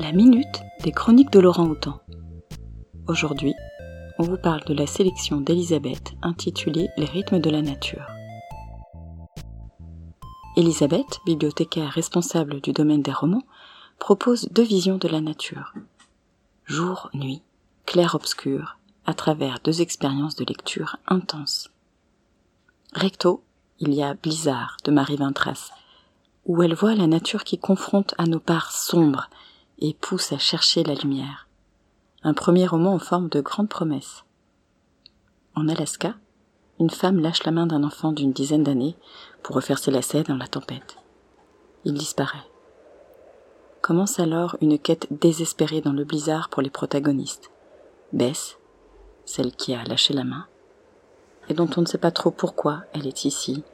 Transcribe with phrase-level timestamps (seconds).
[0.00, 2.00] La minute des chroniques de Laurent Houtan.
[3.06, 3.54] Aujourd'hui,
[4.18, 8.06] on vous parle de la sélection d'Elisabeth intitulée Les rythmes de la nature.
[10.56, 13.44] Elisabeth, bibliothécaire responsable du domaine des romans,
[13.98, 15.74] propose deux visions de la nature.
[16.64, 17.42] Jour-nuit,
[17.84, 21.68] clair-obscur, à travers deux expériences de lecture intenses.
[22.94, 23.42] Recto,
[23.80, 25.72] il y a Blizzard de Marie Vintras,
[26.46, 29.28] où elle voit la nature qui confronte à nos parts sombres
[29.80, 31.48] et pousse à chercher la lumière.
[32.22, 34.24] Un premier roman en forme de grande promesse.
[35.54, 36.14] En Alaska,
[36.78, 38.96] une femme lâche la main d'un enfant d'une dizaine d'années
[39.42, 40.96] pour refaire ses lacets dans la tempête.
[41.84, 42.46] Il disparaît.
[43.82, 47.50] Commence alors une quête désespérée dans le blizzard pour les protagonistes.
[48.12, 48.58] Bess,
[49.24, 50.46] celle qui a lâché la main,
[51.48, 53.64] et dont on ne sait pas trop pourquoi elle est ici,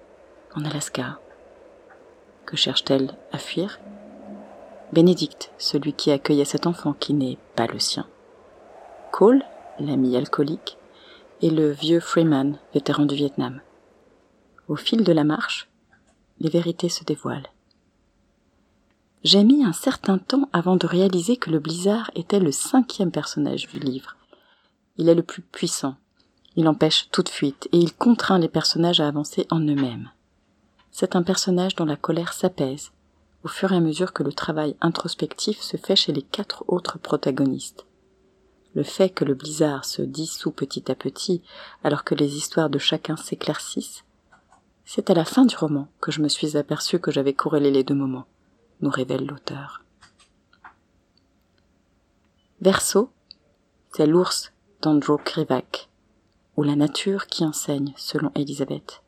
[0.55, 1.19] en Alaska.
[2.45, 3.81] Que cherche-t-elle à fuir?
[4.97, 8.07] Bénédicte, celui qui accueillait cet enfant qui n'est pas le sien.
[9.13, 9.45] Cole,
[9.79, 10.79] l'ami alcoolique,
[11.43, 13.61] et le vieux Freeman, vétéran du Vietnam.
[14.69, 15.69] Au fil de la marche,
[16.41, 17.51] les vérités se dévoilent.
[19.23, 23.69] J'ai mis un certain temps avant de réaliser que le blizzard était le cinquième personnage
[23.69, 24.17] du livre.
[24.97, 25.97] Il est le plus puissant.
[26.55, 30.11] Il empêche toute fuite et il contraint les personnages à avancer en eux-mêmes.
[30.91, 32.93] C'est un personnage dont la colère s'apaise
[33.47, 36.99] au fur et à mesure que le travail introspectif se fait chez les quatre autres
[36.99, 37.87] protagonistes.
[38.75, 41.43] Le fait que le blizzard se dissout petit à petit
[41.85, 44.03] alors que les histoires de chacun s'éclaircissent,
[44.85, 47.85] c'est à la fin du roman que je me suis aperçu que j'avais corrélé les
[47.85, 48.27] deux moments,
[48.81, 49.85] nous révèle l'auteur.
[52.61, 53.13] Verso,
[53.93, 54.51] c'est l'ours
[54.83, 55.89] d'Andrew Krivak,
[56.57, 59.05] ou la nature qui enseigne, selon Elisabeth.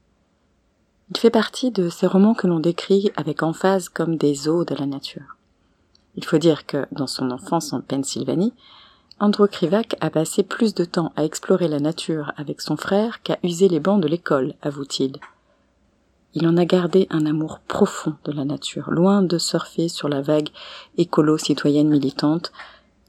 [1.11, 4.75] Il fait partie de ces romans que l'on décrit avec emphase comme des eaux de
[4.75, 5.37] la nature.
[6.17, 8.53] Il faut dire que, dans son enfance en Pennsylvanie,
[9.19, 13.39] Andrew Krivak a passé plus de temps à explorer la nature avec son frère qu'à
[13.43, 15.17] user les bancs de l'école, avoue-t-il.
[16.35, 20.21] Il en a gardé un amour profond de la nature, loin de surfer sur la
[20.21, 20.51] vague
[20.99, 22.53] écolo-citoyenne militante,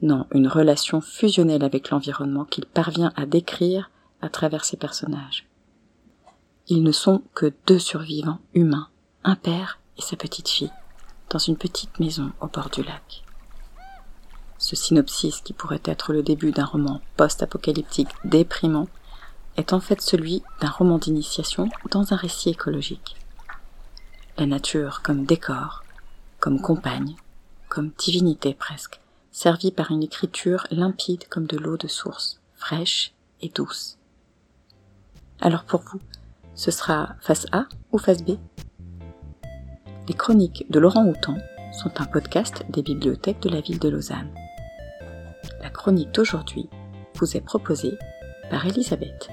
[0.02, 3.92] non, une relation fusionnelle avec l'environnement qu'il parvient à décrire
[4.22, 5.49] à travers ses personnages.
[6.72, 8.90] Ils ne sont que deux survivants humains,
[9.24, 10.72] un père et sa petite fille,
[11.32, 13.24] dans une petite maison au bord du lac.
[14.60, 18.88] Ce synopsis, qui pourrait être le début d'un roman post-apocalyptique déprimant,
[19.58, 23.16] est en fait celui d'un roman d'initiation dans un récit écologique.
[24.38, 25.84] La nature comme décor,
[26.40, 27.16] comme compagne,
[27.68, 33.50] comme divinité presque, servie par une écriture limpide comme de l'eau de source, fraîche et
[33.50, 33.98] douce.
[35.42, 36.00] Alors pour vous,
[36.60, 38.32] ce sera face A ou face B
[40.10, 41.38] Les chroniques de Laurent Houtan
[41.72, 44.30] sont un podcast des bibliothèques de la ville de Lausanne.
[45.62, 46.70] La chronique d'aujourd'hui
[47.16, 47.98] vous est proposée
[48.50, 49.30] par Elisabeth.